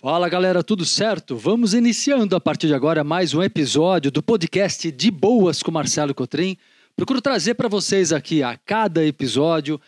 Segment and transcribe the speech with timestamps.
[0.00, 1.36] Fala galera, tudo certo?
[1.36, 6.14] Vamos iniciando a partir de agora mais um episódio do podcast De Boas com Marcelo
[6.14, 6.56] Cotrim.
[6.94, 9.80] Procuro trazer para vocês aqui a cada episódio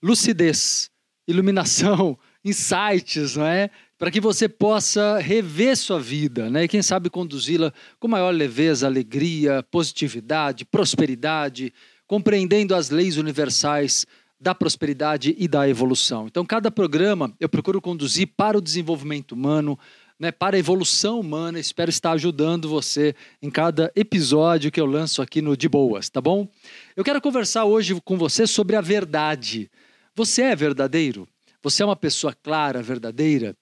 [0.00, 0.88] lucidez,
[1.26, 3.68] iluminação, insights, não é?
[3.98, 6.62] Para que você possa rever sua vida, né?
[6.62, 11.74] E quem sabe conduzi-la com maior leveza, alegria, positividade, prosperidade,
[12.06, 14.06] compreendendo as leis universais
[14.38, 16.26] da prosperidade e da evolução.
[16.26, 19.78] Então, cada programa eu procuro conduzir para o desenvolvimento humano,
[20.18, 21.58] né, para a evolução humana.
[21.58, 26.20] Espero estar ajudando você em cada episódio que eu lanço aqui no De Boas, tá
[26.20, 26.48] bom?
[26.94, 29.70] Eu quero conversar hoje com você sobre a verdade.
[30.14, 31.26] Você é verdadeiro?
[31.62, 33.56] Você é uma pessoa clara, verdadeira?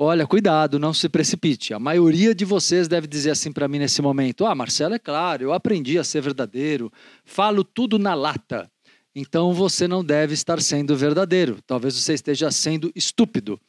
[0.00, 1.74] Olha, cuidado, não se precipite.
[1.74, 5.42] A maioria de vocês deve dizer assim para mim nesse momento: Ah, Marcelo, é claro,
[5.42, 6.92] eu aprendi a ser verdadeiro,
[7.24, 8.70] falo tudo na lata
[9.18, 11.58] então você não deve estar sendo verdadeiro.
[11.66, 13.60] Talvez você esteja sendo estúpido.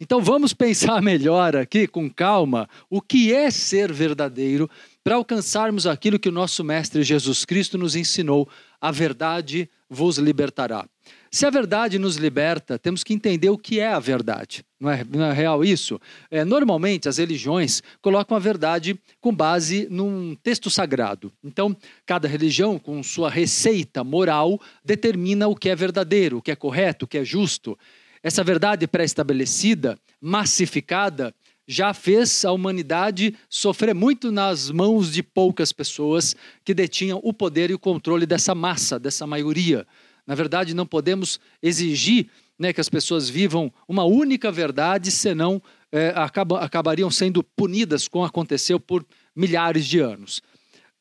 [0.00, 4.68] Então vamos pensar melhor aqui, com calma, o que é ser verdadeiro
[5.02, 8.48] para alcançarmos aquilo que o nosso Mestre Jesus Cristo nos ensinou:
[8.80, 10.88] a verdade vos libertará.
[11.34, 14.64] Se a verdade nos liberta, temos que entender o que é a verdade.
[14.78, 16.00] Não é, não é real isso?
[16.30, 21.32] É, normalmente, as religiões colocam a verdade com base num texto sagrado.
[21.42, 26.54] Então, cada religião, com sua receita moral, determina o que é verdadeiro, o que é
[26.54, 27.76] correto, o que é justo.
[28.22, 31.34] Essa verdade pré-estabelecida, massificada,
[31.66, 37.72] já fez a humanidade sofrer muito nas mãos de poucas pessoas que detinham o poder
[37.72, 39.84] e o controle dessa massa, dessa maioria.
[40.26, 46.12] Na verdade, não podemos exigir né, que as pessoas vivam uma única verdade, senão é,
[46.16, 50.42] acabam, acabariam sendo punidas, como aconteceu por milhares de anos.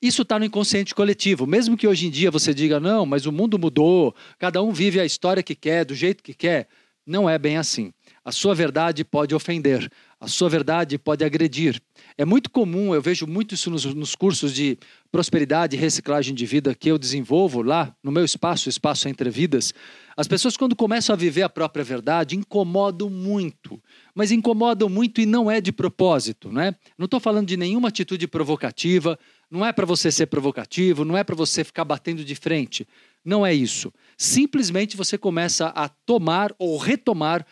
[0.02, 1.48] Isso está no inconsciente coletivo.
[1.48, 5.00] Mesmo que hoje em dia você diga, não, mas o mundo mudou, cada um vive
[5.00, 6.68] a história que quer, do jeito que quer.
[7.06, 7.94] Não é bem assim.
[8.24, 11.82] A sua verdade pode ofender, a sua verdade pode agredir.
[12.18, 14.78] É muito comum, eu vejo muito isso nos, nos, cursos de
[15.12, 19.30] prosperidade e reciclagem de vida que eu desenvolvo lá no meu espaço, o Espaço Entre
[19.30, 19.74] Vidas.
[20.16, 23.82] As pessoas, quando começam a viver a própria verdade, incomodam muito.
[24.14, 26.76] Mas incomodam muito e não é de propósito, né?
[26.98, 29.18] Não estou falando de nenhuma atitude provocativa,
[29.50, 32.88] não é para você ser provocativo, não é para você ficar batendo de frente.
[33.26, 33.92] Não é isso.
[34.18, 37.46] Simplesmente você começa a tomar ou retomar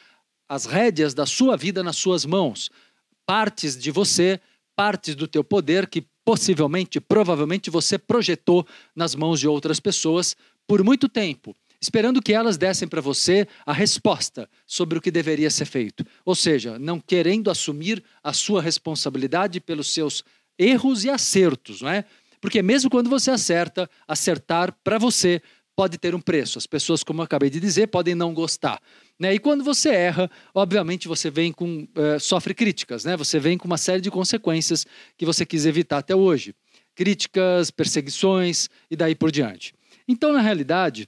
[0.47, 2.69] as rédeas da sua vida nas suas mãos.
[3.25, 4.39] Partes de você,
[4.75, 8.65] partes do teu poder que possivelmente, provavelmente você projetou
[8.95, 10.35] nas mãos de outras pessoas
[10.67, 15.49] por muito tempo, esperando que elas dessem para você a resposta sobre o que deveria
[15.49, 16.05] ser feito.
[16.23, 20.23] Ou seja, não querendo assumir a sua responsabilidade pelos seus
[20.57, 22.05] erros e acertos, não é?
[22.39, 25.41] Porque mesmo quando você acerta, acertar para você
[25.75, 26.57] pode ter um preço.
[26.57, 28.79] As pessoas, como eu acabei de dizer, podem não gostar.
[29.21, 29.35] Né?
[29.35, 33.15] E quando você erra, obviamente você vem com uh, sofre críticas, né?
[33.15, 34.83] Você vem com uma série de consequências
[35.15, 36.55] que você quis evitar até hoje,
[36.95, 39.75] críticas, perseguições e daí por diante.
[40.07, 41.07] Então, na realidade,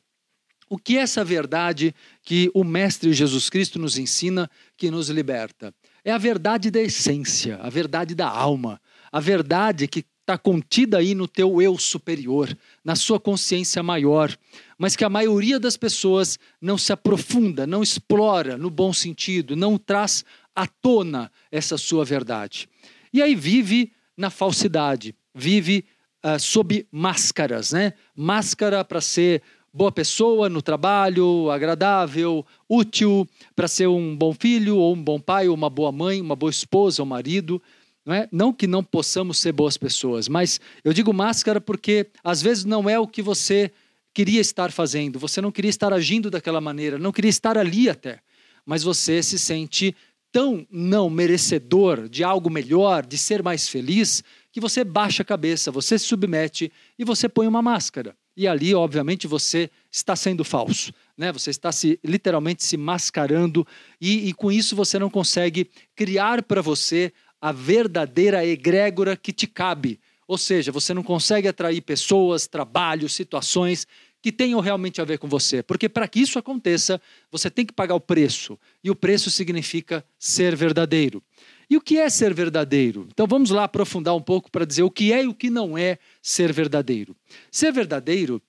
[0.69, 1.91] o que é essa verdade
[2.21, 4.47] que o Mestre Jesus Cristo nos ensina,
[4.77, 5.73] que nos liberta?
[6.05, 8.79] É a verdade da essência, a verdade da alma,
[9.11, 14.35] a verdade que está contida aí no teu eu superior, na sua consciência maior,
[14.77, 19.77] mas que a maioria das pessoas não se aprofunda, não explora no bom sentido, não
[19.77, 20.23] traz
[20.55, 22.69] à tona essa sua verdade.
[23.13, 25.83] E aí vive na falsidade, vive
[26.25, 27.93] uh, sob máscaras, né?
[28.15, 34.95] Máscara para ser boa pessoa no trabalho, agradável, útil, para ser um bom filho, ou
[34.95, 37.61] um bom pai, ou uma boa mãe, uma boa esposa ou marido.
[38.05, 38.27] Não, é?
[38.31, 42.89] não que não possamos ser boas pessoas, mas eu digo máscara porque às vezes não
[42.89, 43.71] é o que você
[44.13, 48.19] queria estar fazendo, você não queria estar agindo daquela maneira, não queria estar ali até,
[48.65, 49.95] mas você se sente
[50.33, 55.71] tão não merecedor de algo melhor, de ser mais feliz, que você baixa a cabeça,
[55.71, 58.15] você se submete e você põe uma máscara.
[58.35, 60.91] E ali, obviamente, você está sendo falso.
[61.15, 61.31] Né?
[61.31, 63.65] Você está se literalmente se mascarando
[64.01, 67.13] e, e com isso você não consegue criar para você
[67.43, 69.99] a verdadeira egrégora que te cabe.
[70.25, 73.85] Ou seja, você não consegue atrair pessoas, trabalhos, situações
[74.21, 75.61] que tenham realmente a ver com você.
[75.61, 78.57] Porque para que isso aconteça, você tem que pagar o preço.
[78.81, 81.21] E o preço significa ser verdadeiro.
[81.69, 83.09] E o que é ser verdadeiro?
[83.11, 85.77] Então vamos lá aprofundar um pouco para dizer o que é e o que não
[85.77, 87.13] é ser verdadeiro.
[87.51, 88.41] Ser verdadeiro,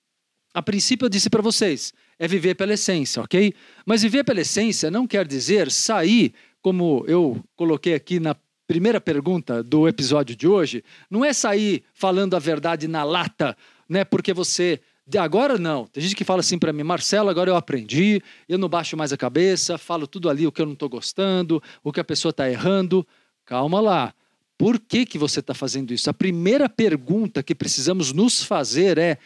[0.54, 3.52] a princípio eu disse para vocês, é viver pela essência, ok?
[3.84, 6.32] Mas viver pela essência não quer dizer sair,
[6.62, 12.34] como eu coloquei aqui na primeira pergunta do episódio de hoje não é sair falando
[12.34, 13.56] a verdade na lata,
[13.88, 14.04] né?
[14.04, 14.80] Porque você
[15.18, 15.86] agora não.
[15.86, 19.12] Tem gente que fala assim para mim, Marcelo, agora eu aprendi, eu não baixo mais
[19.12, 22.30] a cabeça, falo tudo ali o que eu não estou gostando, o que a pessoa
[22.30, 23.06] está errando.
[23.44, 24.14] calma lá.
[24.56, 26.08] Por que, que você está fazendo isso?
[26.08, 29.18] A primeira pergunta que precisamos nos fazer é: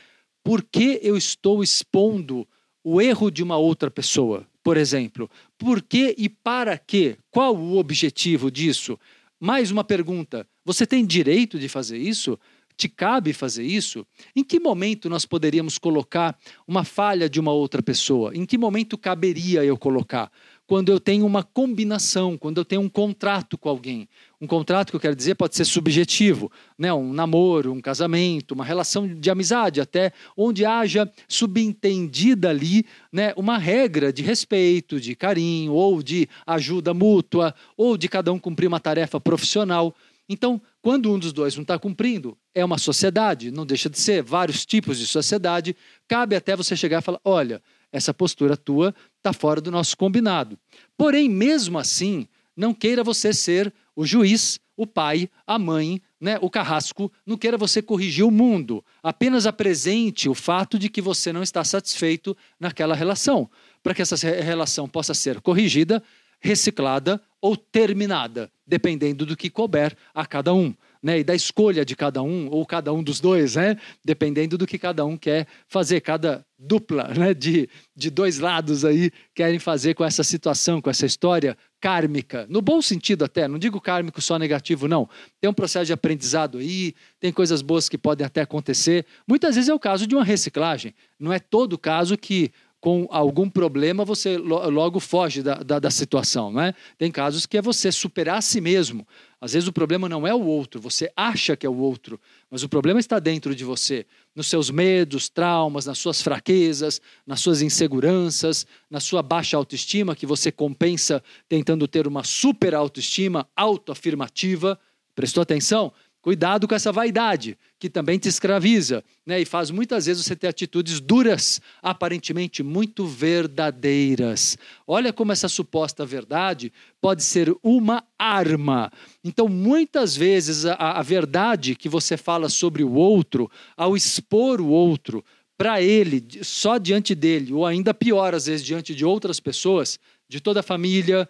[0.43, 2.49] por que eu estou expondo
[2.83, 4.47] o erro de uma outra pessoa?
[4.63, 7.17] Por exemplo, por que e para quê?
[7.31, 8.99] Qual o objetivo disso?
[9.41, 12.39] Mais uma pergunta: você tem direito de fazer isso?
[12.77, 14.07] Te cabe fazer isso?
[14.37, 18.33] Em que momento nós poderíamos colocar uma falha de uma outra pessoa?
[18.35, 20.31] Em que momento caberia eu colocar?
[20.69, 24.07] Quando eu tenho uma combinação, quando eu tenho um contrato com alguém.
[24.39, 26.93] Um contrato que eu quero dizer pode ser subjetivo, né?
[26.93, 33.33] um namoro, um casamento, uma relação de amizade, até onde haja subentendida ali né?
[33.35, 38.67] uma regra de respeito, de carinho, ou de ajuda mútua, ou de cada um cumprir
[38.67, 39.97] uma tarefa profissional.
[40.29, 44.23] Então, quando um dos dois não está cumprindo, é uma sociedade, não deixa de ser
[44.23, 45.75] vários tipos de sociedade,
[46.07, 47.63] cabe até você chegar e falar: olha,
[47.93, 50.59] essa postura tua está fora do nosso combinado.
[50.97, 52.27] Porém, mesmo assim,
[52.57, 57.57] não queira você ser o juiz, o pai, a mãe, né, o carrasco, não queira
[57.57, 58.85] você corrigir o mundo.
[59.03, 63.51] Apenas apresente o fato de que você não está satisfeito naquela relação,
[63.83, 66.03] para que essa relação possa ser corrigida,
[66.41, 71.95] reciclada ou terminada, dependendo do que couber a cada um né, e da escolha de
[71.97, 76.01] cada um, ou cada um dos dois, né, dependendo do que cada um quer fazer,
[76.01, 81.07] cada dupla né, de, de dois lados aí querem fazer com essa situação, com essa
[81.07, 85.09] história kármica, no bom sentido até, não digo kármico só negativo, não.
[85.41, 89.07] Tem um processo de aprendizado aí, tem coisas boas que podem até acontecer.
[89.27, 93.51] Muitas vezes é o caso de uma reciclagem, não é todo caso que com algum
[93.51, 96.53] problema, você logo foge da, da, da, situação.
[96.53, 96.75] Né?
[96.97, 99.07] Tem casos que é você superar a si mesmo.
[99.41, 102.21] Às vezes o problema não é o outro, você acha que é o outro,
[102.51, 104.05] mas o problema está dentro de você,
[104.35, 110.27] nos seus medos, traumas, nas suas fraquezas, nas suas inseguranças, na sua baixa autoestima, que
[110.27, 114.79] você compensa tentando ter uma super autoestima autoafirmativa.
[115.15, 115.93] Prestou atenção?
[116.21, 119.41] Cuidado com essa vaidade, que também te escraviza, né?
[119.41, 124.59] E faz muitas vezes você ter atitudes duras, aparentemente muito verdadeiras.
[124.85, 128.91] Olha como essa suposta verdade pode ser uma arma.
[129.23, 134.67] Então, muitas vezes, a, a verdade que você fala sobre o outro, ao expor o
[134.67, 135.25] outro
[135.57, 140.41] para ele, só diante dele, ou ainda pior, às vezes, diante de outras pessoas, de
[140.41, 141.29] toda a família,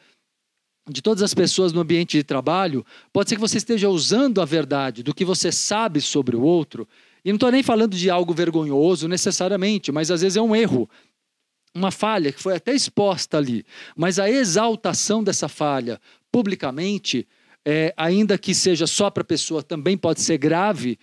[0.89, 4.45] de todas as pessoas no ambiente de trabalho, pode ser que você esteja usando a
[4.45, 6.89] verdade do que você sabe sobre o outro.
[7.25, 10.89] E não estou nem falando de algo vergonhoso necessariamente, mas às vezes é um erro,
[11.75, 13.65] uma falha que foi até exposta ali.
[13.97, 16.01] Mas a exaltação dessa falha
[16.31, 17.27] publicamente,
[17.65, 20.99] é, ainda que seja só para a pessoa, também pode ser grave,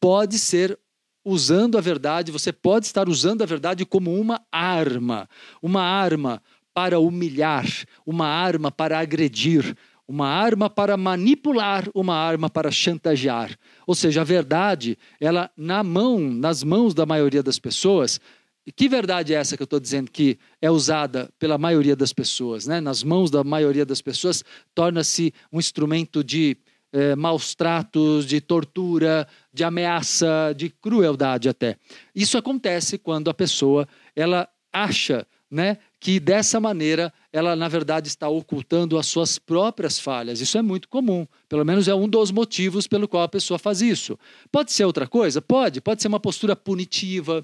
[0.00, 0.78] pode ser
[1.24, 5.28] usando a verdade, você pode estar usando a verdade como uma arma.
[5.62, 6.42] Uma arma
[6.74, 7.64] para humilhar,
[8.04, 9.76] uma arma para agredir,
[10.06, 13.56] uma arma para manipular, uma arma para chantagear.
[13.86, 18.20] Ou seja, a verdade, ela na mão, nas mãos da maioria das pessoas,
[18.76, 22.66] que verdade é essa que eu estou dizendo que é usada pela maioria das pessoas?
[22.66, 22.80] Né?
[22.80, 24.42] Nas mãos da maioria das pessoas,
[24.74, 26.56] torna-se um instrumento de
[26.92, 31.76] eh, maus tratos, de tortura, de ameaça, de crueldade até.
[32.14, 33.86] Isso acontece quando a pessoa
[34.16, 40.38] ela acha né, que dessa maneira ela, na verdade, está ocultando as suas próprias falhas.
[40.38, 41.26] Isso é muito comum.
[41.48, 44.18] Pelo menos é um dos motivos pelo qual a pessoa faz isso.
[44.52, 45.40] Pode ser outra coisa?
[45.40, 45.80] Pode.
[45.80, 47.42] Pode ser uma postura punitiva,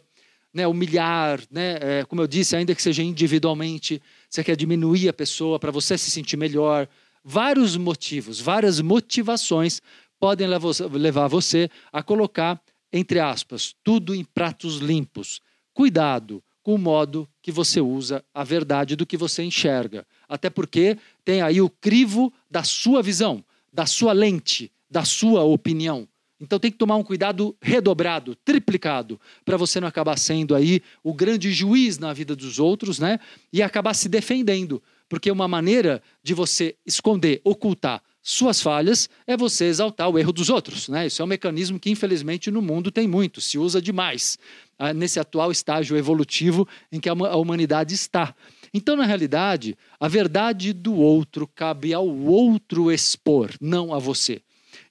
[0.53, 5.13] né, humilhar, né, é, como eu disse, ainda que seja individualmente, você quer diminuir a
[5.15, 6.87] pessoa para você se sentir melhor.
[7.25, 9.81] Vários motivos, várias motivações
[10.19, 12.61] podem levar você a colocar,
[12.93, 15.41] entre aspas, tudo em pratos limpos.
[15.73, 16.43] Cuidado
[16.75, 20.07] o modo que você usa a verdade do que você enxerga.
[20.29, 26.09] Até porque tem aí o crivo da sua visão, da sua lente, da sua opinião.
[26.41, 31.13] Então tem que tomar um cuidado redobrado, triplicado, para você não acabar sendo aí o
[31.13, 33.21] grande juiz na vida dos outros, né?
[33.53, 34.83] E acabar se defendendo.
[35.09, 40.51] Porque uma maneira de você esconder, ocultar suas falhas é você exaltar o erro dos
[40.51, 40.89] outros.
[40.89, 41.07] Né?
[41.07, 44.39] Isso é um mecanismo que, infelizmente, no mundo tem muito, se usa demais,
[44.79, 48.35] ah, nesse atual estágio evolutivo em que a humanidade está.
[48.73, 54.43] Então, na realidade, a verdade do outro cabe ao outro expor, não a você.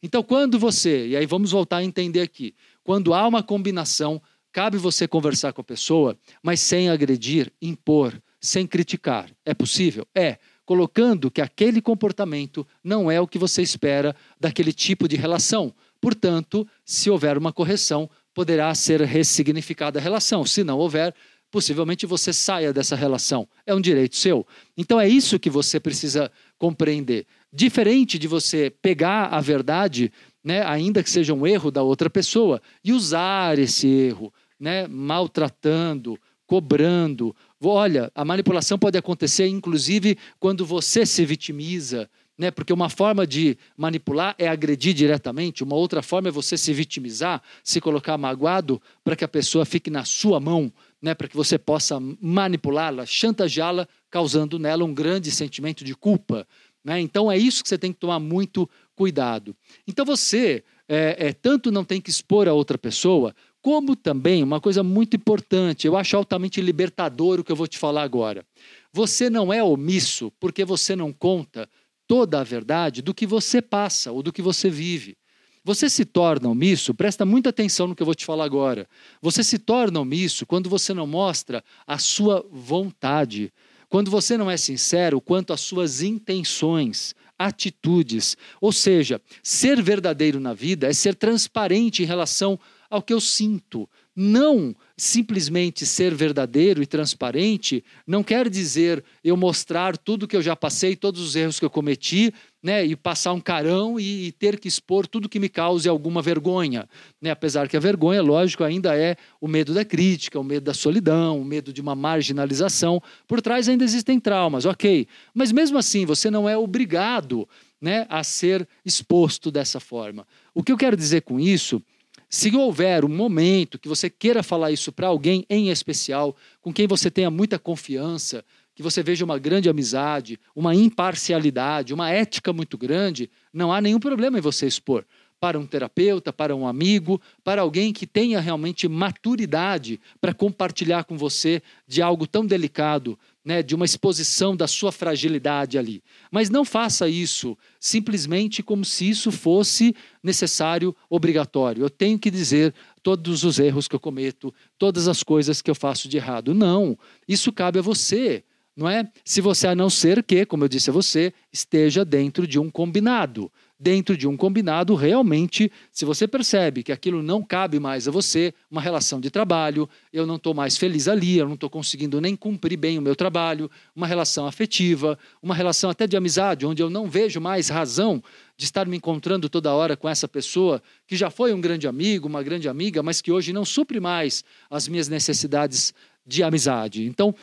[0.01, 4.21] Então, quando você, e aí vamos voltar a entender aqui, quando há uma combinação,
[4.51, 9.29] cabe você conversar com a pessoa, mas sem agredir, impor, sem criticar.
[9.45, 10.05] É possível?
[10.15, 10.37] É
[10.69, 15.73] colocando que aquele comportamento não é o que você espera daquele tipo de relação.
[15.99, 20.45] Portanto, se houver uma correção, poderá ser ressignificada a relação.
[20.45, 21.15] Se não houver,
[21.49, 23.47] possivelmente você saia dessa relação.
[23.65, 24.45] É um direito seu.
[24.77, 27.25] Então é isso que você precisa compreender.
[27.51, 30.11] Diferente de você pegar a verdade,
[30.43, 36.15] né, ainda que seja um erro da outra pessoa, e usar esse erro, né, maltratando,
[36.45, 37.35] cobrando.
[37.61, 42.49] Olha, a manipulação pode acontecer, inclusive, quando você se vitimiza, né?
[42.49, 47.41] Porque uma forma de manipular é agredir diretamente, uma outra forma é você se vitimizar,
[47.61, 51.13] se colocar magoado para que a pessoa fique na sua mão, né?
[51.13, 56.47] Para que você possa manipulá-la, chantageá-la, causando nela um grande sentimento de culpa.
[56.83, 57.01] Né?
[57.01, 59.53] Então é isso que você tem que tomar muito cuidado.
[59.85, 64.61] Então você é, é, tanto não tem que expor a outra pessoa, como também uma
[64.61, 68.45] coisa muito importante, eu acho altamente libertador o que eu vou te falar agora.
[68.93, 71.69] Você não é omisso porque você não conta
[72.07, 75.17] toda a verdade do que você passa ou do que você vive.
[75.63, 78.87] Você se torna omisso, presta muita atenção no que eu vou te falar agora.
[79.21, 83.53] Você se torna omisso quando você não mostra a sua vontade,
[83.89, 88.37] quando você não é sincero quanto às suas intenções, atitudes.
[88.61, 92.57] Ou seja, ser verdadeiro na vida é ser transparente em relação
[92.89, 99.95] ao que eu sinto, não simplesmente ser verdadeiro e transparente não quer dizer eu mostrar
[99.97, 103.39] tudo que eu já passei, todos os erros que eu cometi, né, e passar um
[103.39, 106.89] carão e, e ter que expor tudo que me cause alguma vergonha.
[107.21, 107.31] Né?
[107.31, 111.39] Apesar que a vergonha, lógico, ainda é o medo da crítica, o medo da solidão,
[111.39, 113.01] o medo de uma marginalização.
[113.25, 115.07] Por trás ainda existem traumas, ok.
[115.33, 117.47] Mas mesmo assim, você não é obrigado
[117.79, 120.27] né, a ser exposto dessa forma.
[120.53, 121.81] O que eu quero dizer com isso
[122.29, 126.85] se houver um momento que você queira falar isso para alguém em especial, com quem
[126.85, 128.45] você tenha muita confiança,
[128.75, 133.99] que você veja uma grande amizade, uma imparcialidade, uma ética muito grande, não há nenhum
[133.99, 135.05] problema em você expor.
[135.39, 141.17] Para um terapeuta, para um amigo, para alguém que tenha realmente maturidade para compartilhar com
[141.17, 143.17] você de algo tão delicado,
[143.49, 146.03] né, de uma exposição da sua fragilidade ali.
[146.29, 151.81] Mas não faça isso simplesmente como se isso fosse necessário, obrigatório.
[151.81, 155.73] Eu tenho que dizer todos os erros que eu cometo, todas as coisas que eu
[155.73, 156.53] faço de errado.
[156.53, 156.95] Não,
[157.27, 158.43] isso cabe a você
[158.77, 159.11] não é?
[159.25, 162.69] Se você a não ser que, como eu disse a você, esteja dentro de um
[162.69, 168.11] combinado dentro de um combinado, realmente, se você percebe que aquilo não cabe mais a
[168.11, 172.19] você, uma relação de trabalho, eu não estou mais feliz ali, eu não estou conseguindo
[172.19, 176.83] nem cumprir bem o meu trabalho, uma relação afetiva, uma relação até de amizade, onde
[176.83, 178.21] eu não vejo mais razão
[178.57, 182.27] de estar me encontrando toda hora com essa pessoa que já foi um grande amigo,
[182.27, 185.93] uma grande amiga, mas que hoje não supre mais as minhas necessidades
[186.25, 187.05] de amizade.
[187.05, 187.33] Então,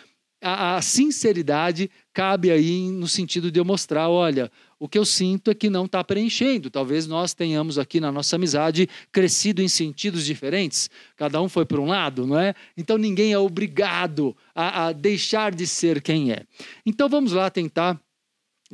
[0.43, 5.50] a, a, sinceridade cabe aí no sentido de eu mostrar, olha, o que eu sinto
[5.50, 6.71] é que não está preenchendo.
[6.71, 10.90] Talvez nós tenhamos aqui na nossa amizade crescido em sentidos diferentes.
[11.16, 12.54] Cada um foi por um lado, não é?
[12.76, 16.42] Então ninguém é obrigado a, a deixar de ser quem é.
[16.85, 17.99] Então vamos lá tentar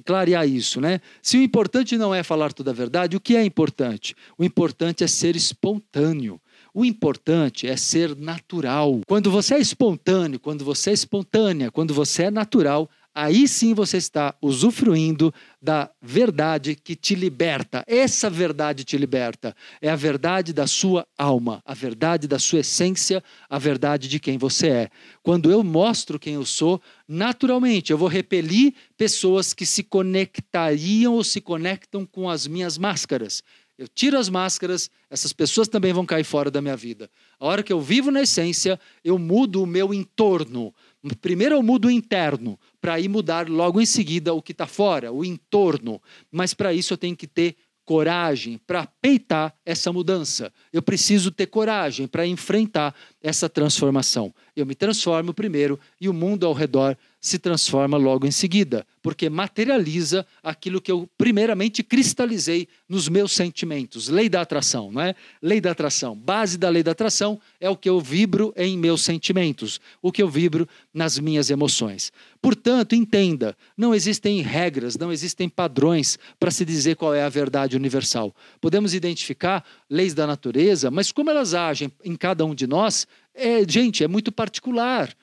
[0.04, 1.00] clarear isso, né?
[1.20, 4.16] Se o importante não é falar toda a verdade, o que é importante?
[4.38, 6.40] O importante é ser espontâneo.
[6.74, 9.00] O importante é ser natural.
[9.06, 13.96] Quando você é espontâneo, quando você é espontânea, quando você é natural, aí sim você
[13.96, 17.84] está usufruindo da verdade que te liberta.
[17.86, 19.54] Essa verdade te liberta.
[19.80, 24.38] É a verdade da sua alma, a verdade da sua essência, a verdade de quem
[24.38, 24.90] você é.
[25.22, 31.24] Quando eu mostro quem eu sou, naturalmente eu vou repelir pessoas que se conectariam ou
[31.24, 33.42] se conectam com as minhas máscaras.
[33.78, 37.10] Eu tiro as máscaras, essas pessoas também vão cair fora da minha vida.
[37.40, 40.72] A hora que eu vivo na essência, eu mudo o meu entorno.
[41.20, 45.12] Primeiro eu mudo o interno, para ir mudar logo em seguida o que está fora,
[45.12, 46.00] o entorno.
[46.30, 50.52] Mas para isso eu tenho que ter coragem para peitar essa mudança.
[50.72, 54.34] Eu preciso ter coragem para enfrentar essa transformação.
[54.54, 59.30] Eu me transformo primeiro e o mundo ao redor se transforma logo em seguida, porque
[59.30, 64.08] materializa aquilo que eu primeiramente cristalizei nos meus sentimentos.
[64.08, 65.14] Lei da atração, não é?
[65.40, 66.16] Lei da atração.
[66.16, 70.20] Base da lei da atração é o que eu vibro em meus sentimentos, o que
[70.20, 72.12] eu vibro nas minhas emoções.
[72.40, 77.76] Portanto, entenda, não existem regras, não existem padrões para se dizer qual é a verdade
[77.76, 78.34] universal.
[78.60, 83.68] Podemos identificar leis da natureza, mas como elas agem em cada um de nós, é,
[83.68, 85.14] gente, é muito particular.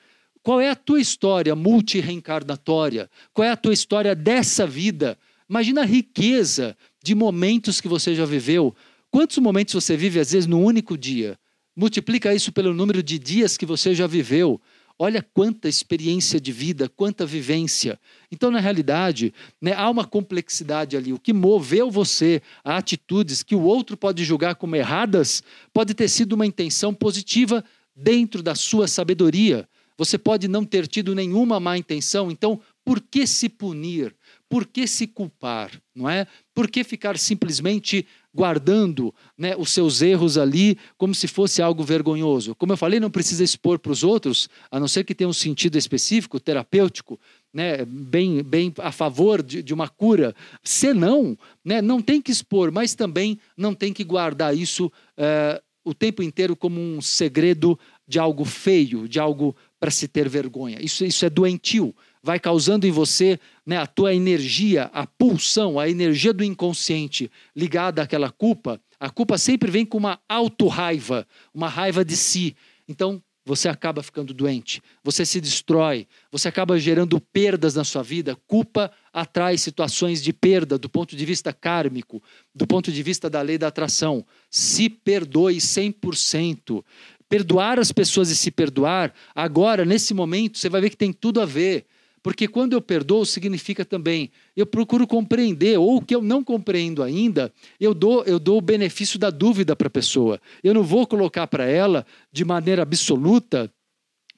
[0.42, 3.10] Qual é a tua história multireencarnatória?
[3.32, 5.18] Qual é a tua história dessa vida?
[5.48, 8.74] Imagina a riqueza de momentos que você já viveu.
[9.10, 11.38] Quantos momentos você vive, às vezes, no único dia?
[11.76, 14.60] Multiplica isso pelo número de dias que você já viveu.
[14.98, 17.98] Olha quanta experiência de vida, quanta vivência.
[18.30, 21.12] Então, na realidade, né, há uma complexidade ali.
[21.12, 26.06] O que moveu você a atitudes que o outro pode julgar como erradas pode ter
[26.06, 27.64] sido uma intenção positiva
[28.02, 29.68] dentro da sua sabedoria.
[29.96, 34.14] Você pode não ter tido nenhuma má intenção, então por que se punir?
[34.50, 36.26] por que se culpar, não é?
[36.52, 38.04] Por que ficar simplesmente
[38.34, 42.56] guardando né, os seus erros ali como se fosse algo vergonhoso?
[42.56, 45.32] Como eu falei, não precisa expor para os outros, a não ser que tenha um
[45.32, 47.18] sentido específico, terapêutico,
[47.54, 50.34] né, bem, bem a favor de, de uma cura.
[50.64, 55.94] Senão, né, não tem que expor, mas também não tem que guardar isso é, o
[55.94, 60.78] tempo inteiro como um segredo de algo feio, de algo para se ter vergonha.
[60.80, 61.94] Isso, isso é doentio.
[62.22, 68.02] Vai causando em você né, a tua energia, a pulsão, a energia do inconsciente ligada
[68.02, 68.80] àquela culpa.
[68.98, 72.54] A culpa sempre vem com uma auto-raiva, uma raiva de si.
[72.86, 78.36] Então, você acaba ficando doente, você se destrói, você acaba gerando perdas na sua vida.
[78.46, 82.22] Culpa atrai situações de perda do ponto de vista kármico,
[82.54, 84.24] do ponto de vista da lei da atração.
[84.48, 86.84] Se perdoe 100%.
[87.28, 91.40] Perdoar as pessoas e se perdoar, agora, nesse momento, você vai ver que tem tudo
[91.40, 91.86] a ver.
[92.22, 97.02] Porque quando eu perdoo, significa também, eu procuro compreender, ou o que eu não compreendo
[97.02, 100.40] ainda, eu dou, eu dou o benefício da dúvida para a pessoa.
[100.62, 103.72] Eu não vou colocar para ela, de maneira absoluta,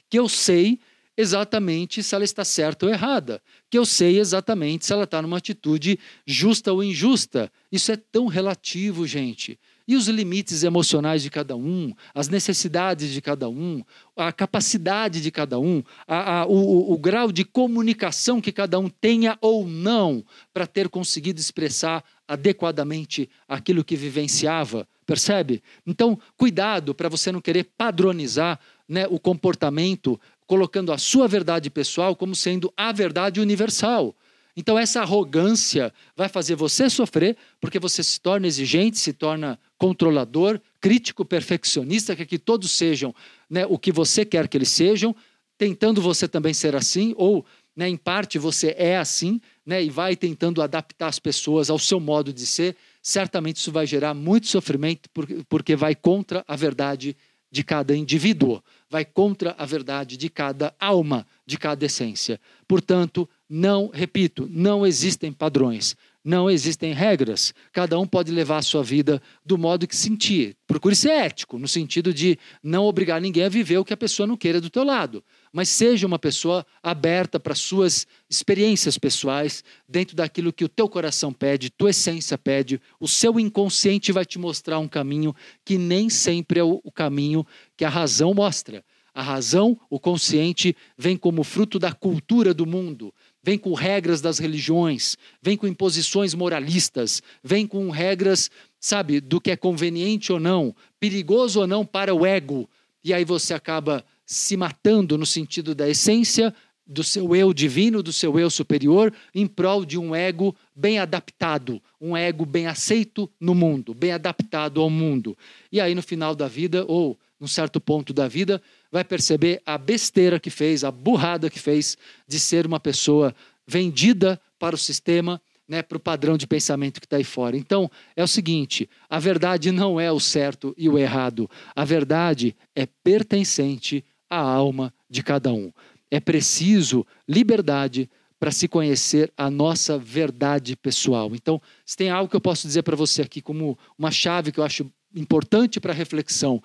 [0.09, 0.79] que eu sei
[1.17, 5.39] exatamente se ela está certa ou errada, que eu sei exatamente se ela está numa
[5.39, 7.51] atitude justa ou injusta.
[7.71, 9.59] Isso é tão relativo, gente.
[9.87, 13.83] E os limites emocionais de cada um, as necessidades de cada um,
[14.17, 18.89] a capacidade de cada um, a, a, o, o grau de comunicação que cada um
[18.89, 25.63] tenha ou não para ter conseguido expressar adequadamente aquilo que vivenciava, percebe?
[25.87, 28.59] Então, cuidado para você não querer padronizar
[28.89, 34.15] né, o comportamento, colocando a sua verdade pessoal como sendo a verdade universal.
[34.57, 40.61] Então, essa arrogância vai fazer você sofrer, porque você se torna exigente, se torna controlador,
[40.81, 43.15] crítico, perfeccionista, quer que todos sejam
[43.49, 45.17] né, o que você quer que eles sejam,
[45.57, 50.15] tentando você também ser assim, ou né, em parte você é assim, né, e vai
[50.15, 52.77] tentando adaptar as pessoas ao seu modo de ser.
[53.03, 55.09] Certamente isso vai gerar muito sofrimento,
[55.49, 57.17] porque vai contra a verdade
[57.51, 62.41] de cada indivíduo, vai contra a verdade de cada alma, de cada essência.
[62.67, 67.53] Portanto, não, repito, não existem padrões, não existem regras.
[67.71, 70.57] Cada um pode levar a sua vida do modo que sentir.
[70.67, 74.27] Procure ser ético, no sentido de não obrigar ninguém a viver o que a pessoa
[74.27, 75.23] não queira do teu lado.
[75.53, 81.31] Mas seja uma pessoa aberta para suas experiências pessoais, dentro daquilo que o teu coração
[81.31, 82.81] pede, tua essência pede.
[82.99, 87.85] O seu inconsciente vai te mostrar um caminho que nem sempre é o caminho que
[87.85, 88.83] a razão mostra.
[89.15, 94.39] A razão, o consciente, vem como fruto da cultura do mundo, vem com regras das
[94.39, 100.75] religiões, vem com imposições moralistas, vem com regras, sabe, do que é conveniente ou não,
[101.01, 102.69] perigoso ou não para o ego.
[103.05, 106.55] E aí você acaba se matando no sentido da essência
[106.87, 111.81] do seu eu divino, do seu eu superior, em prol de um ego bem adaptado,
[112.01, 115.37] um ego bem aceito no mundo, bem adaptado ao mundo.
[115.71, 119.79] E aí no final da vida, ou num certo ponto da vida, vai perceber a
[119.79, 121.97] besteira que fez, a burrada que fez
[122.29, 123.35] de ser uma pessoa
[123.67, 127.57] vendida para o sistema, né, para o padrão de pensamento que está aí fora.
[127.57, 131.49] Então, é o seguinte: a verdade não é o certo e o errado.
[131.75, 135.73] A verdade é pertencente à alma de cada um.
[136.11, 141.31] É preciso liberdade para se conhecer a nossa verdade pessoal.
[141.33, 144.59] Então, se tem algo que eu posso dizer para você aqui como uma chave que
[144.59, 146.63] eu acho importante para reflexão,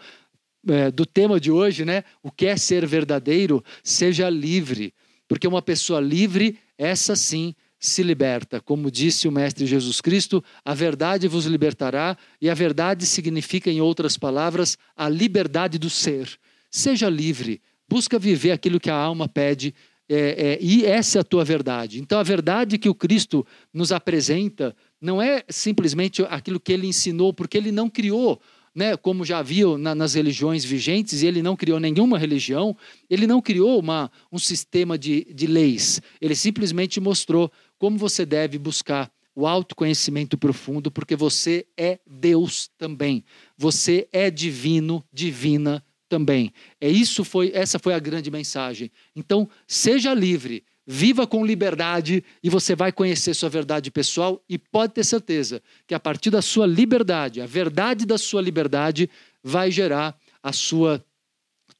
[0.67, 2.03] é, do tema de hoje, né?
[2.21, 3.63] O que é ser verdadeiro?
[3.83, 4.93] Seja livre.
[5.27, 8.59] Porque uma pessoa livre, essa sim se liberta.
[8.59, 13.81] Como disse o Mestre Jesus Cristo, a verdade vos libertará, e a verdade significa, em
[13.81, 16.29] outras palavras, a liberdade do ser.
[16.71, 19.73] Seja livre, busca viver aquilo que a alma pede,
[20.09, 21.99] é, é, e essa é a tua verdade.
[21.99, 27.33] Então, a verdade que o Cristo nos apresenta não é simplesmente aquilo que ele ensinou,
[27.33, 28.41] porque ele não criou
[28.77, 32.77] né, como já viu na, nas religiões vigentes, ele não criou nenhuma religião,
[33.09, 38.59] ele não criou uma, um sistema de, de leis, ele simplesmente mostrou como você deve
[38.59, 43.23] buscar o autoconhecimento profundo, porque você é Deus também,
[43.57, 46.53] você é divino, divina também.
[46.79, 48.91] É isso foi, essa foi a grande mensagem.
[49.15, 54.93] Então, seja livre, Viva com liberdade e você vai conhecer sua verdade pessoal e pode
[54.93, 59.09] ter certeza que a partir da sua liberdade, a verdade da sua liberdade
[59.43, 61.03] vai gerar a sua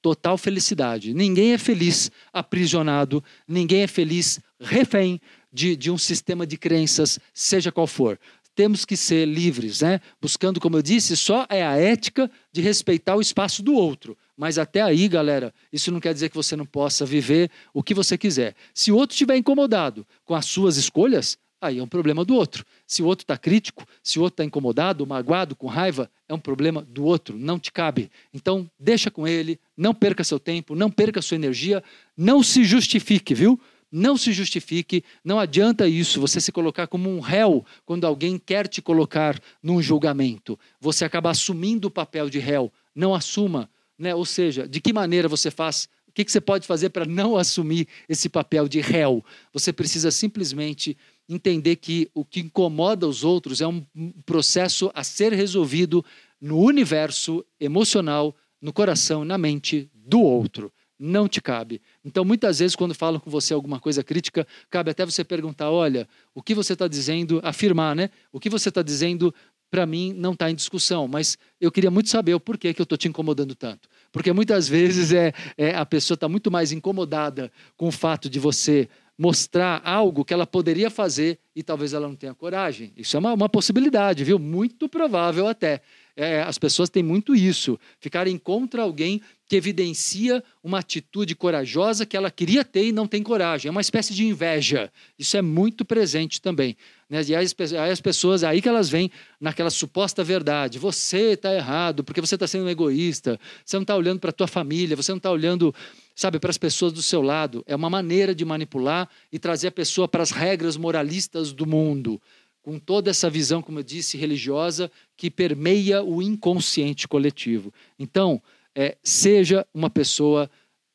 [0.02, 1.14] total felicidade.
[1.14, 5.22] Ninguém é feliz aprisionado, ninguém é feliz refém
[5.54, 8.20] de, de um sistema de crenças, seja qual for
[8.58, 10.02] temos que ser livres, né?
[10.20, 14.18] Buscando, como eu disse, só é a ética de respeitar o espaço do outro.
[14.38, 17.96] Mas até aí, galera, isso não quer dizer que você não possa viver o que
[17.96, 18.56] você quiser.
[18.72, 22.64] Se o outro estiver incomodado com as suas escolhas, aí é um problema do outro.
[22.86, 26.40] Se o outro está crítico, se o outro está incomodado, magoado, com raiva, é um
[26.40, 28.12] problema do outro, não te cabe.
[28.32, 31.84] Então, deixa com ele, não perca seu tempo, não perca sua energia,
[32.16, 33.60] não se justifique, viu?
[33.92, 38.68] Não se justifique, não adianta isso, você se colocar como um réu quando alguém quer
[38.68, 40.60] te colocar num julgamento.
[40.80, 42.72] Você acaba assumindo o papel de réu.
[42.94, 44.14] Não assuma, né?
[44.14, 47.88] Ou seja, de que maneira você faz o que você pode fazer para não assumir
[48.10, 49.24] esse papel de réu?
[49.54, 50.98] Você precisa simplesmente
[51.30, 53.86] entender que o que incomoda os outros é um
[54.26, 56.04] processo a ser resolvido
[56.42, 60.72] no universo emocional, no coração, na mente do outro.
[61.00, 61.80] Não te cabe.
[62.04, 66.10] Então, muitas vezes, quando falam com você alguma coisa crítica, cabe até você perguntar: olha,
[66.34, 68.10] o que você está dizendo, afirmar, né?
[68.32, 69.34] O que você está dizendo
[69.70, 72.84] para mim não está em discussão, mas eu queria muito saber o porquê que eu
[72.84, 73.90] estou te incomodando tanto.
[74.12, 78.40] Porque muitas vezes é, é a pessoa está muito mais incomodada com o fato de
[78.40, 82.94] você mostrar algo que ela poderia fazer e talvez ela não tenha coragem.
[82.96, 84.38] Isso é uma, uma possibilidade, viu?
[84.38, 85.82] Muito provável até.
[86.16, 92.18] É, as pessoas têm muito isso, ficarem contra alguém que evidencia uma atitude corajosa que
[92.18, 93.70] ela queria ter e não tem coragem.
[93.70, 94.92] É uma espécie de inveja.
[95.18, 96.76] Isso é muito presente também.
[97.10, 97.22] Né?
[97.28, 97.46] E aí
[97.92, 100.78] as pessoas, aí que elas vêm naquela suposta verdade.
[100.80, 103.40] Você está errado porque você está sendo egoísta.
[103.66, 104.96] Você não está olhando para a tua família.
[104.96, 105.74] Você não está olhando,
[106.16, 107.64] sabe, para as pessoas do seu lado.
[107.66, 112.22] É uma maneira de manipular e trazer a pessoa para as regras moralistas do mundo
[112.68, 117.74] com toda essa visão, como eu disse, religiosa que permeia o inconsciente coletivo.
[117.98, 118.42] Então,
[118.76, 120.52] é, seja uma pessoa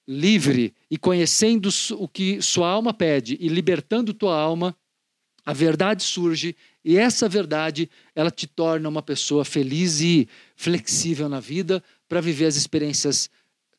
[0.07, 4.77] livre e conhecendo o que sua alma pede e libertando tua alma,
[5.44, 11.40] a verdade surge e essa verdade ela te torna uma pessoa feliz e flexível na
[11.40, 13.28] vida para viver as experiências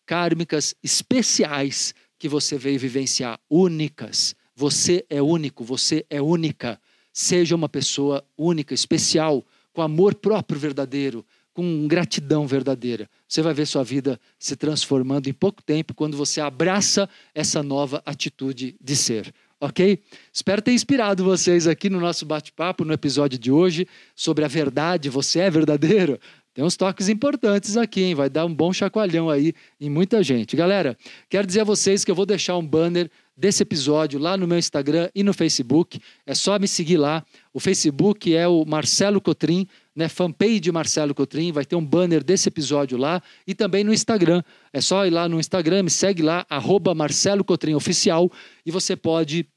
[0.06, 4.36] kármicas especiais que você veio vivenciar, únicas.
[4.56, 6.80] Você é único, você é única.
[7.12, 13.10] Seja uma pessoa única, especial, com amor próprio verdadeiro, com gratidão verdadeira.
[13.28, 18.02] Você vai ver sua vida se transformando em pouco tempo quando você abraça essa nova
[18.06, 19.34] atitude de ser.
[19.64, 19.98] Ok?
[20.34, 25.10] Espero ter inspirado vocês aqui no nosso bate-papo, no episódio de hoje, sobre a verdade.
[25.10, 26.20] Você é verdadeiro?
[26.54, 28.14] Tem uns toques importantes aqui, hein?
[28.14, 30.58] Vai dar um bom chacoalhão aí em muita gente.
[30.58, 30.98] Galera,
[31.30, 34.58] quero dizer a vocês que eu vou deixar um banner desse episódio lá no meu
[34.58, 35.98] Instagram e no Facebook.
[36.28, 37.26] É só me seguir lá.
[37.54, 40.10] O Facebook é o Marcelo Cotrim, né?
[40.10, 44.44] Fanpage de Marcelo Cotrim, vai ter um banner desse episódio lá e também no Instagram.
[44.72, 48.32] É só ir lá no Instagram, me segue lá, arroba Marcelo Cotrim Oficial,
[48.66, 49.48] e você pode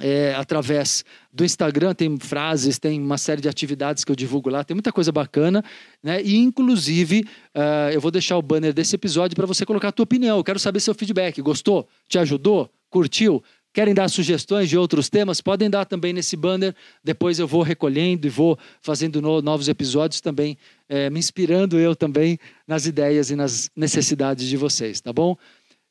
[0.00, 4.64] é, através do Instagram, tem frases, tem uma série de atividades que eu divulgo lá,
[4.64, 5.62] tem muita coisa bacana,
[6.02, 6.22] né?
[6.22, 7.24] E inclusive
[7.54, 10.38] uh, eu vou deixar o banner desse episódio para você colocar a tua opinião.
[10.38, 11.40] Eu quero saber seu feedback.
[11.42, 11.88] Gostou?
[12.08, 12.70] Te ajudou?
[12.88, 13.42] Curtiu?
[13.72, 15.40] Querem dar sugestões de outros temas?
[15.40, 16.74] Podem dar também nesse banner.
[17.02, 22.38] Depois eu vou recolhendo e vou fazendo novos episódios também, é, me inspirando eu também
[22.66, 25.38] nas ideias e nas necessidades de vocês, tá bom?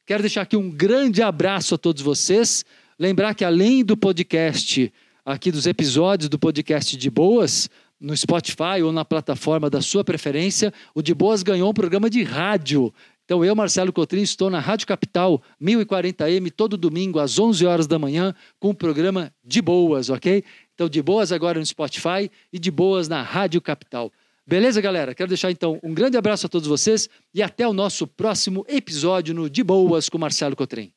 [0.06, 2.64] Quero deixar aqui um grande abraço a todos vocês.
[3.02, 4.94] Lembrar que além do podcast,
[5.26, 7.68] aqui dos episódios do podcast de Boas,
[8.00, 12.22] no Spotify ou na plataforma da sua preferência, o De Boas ganhou um programa de
[12.22, 12.94] rádio.
[13.26, 17.98] Então eu, Marcelo Cotrim, estou na Rádio Capital 1040M todo domingo às 11 horas da
[17.98, 20.44] manhã com o programa De Boas, ok?
[20.76, 24.12] Então De Boas agora no Spotify e De Boas na Rádio Capital.
[24.46, 25.16] Beleza, galera?
[25.16, 29.34] Quero deixar então um grande abraço a todos vocês e até o nosso próximo episódio
[29.34, 30.94] no De Boas com Marcelo Cotrim.